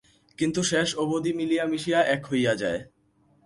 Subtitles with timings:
[0.39, 2.81] কিন্তু শেষ অবধি মিলিয়া মিশিয়া এক হইয়া যায়।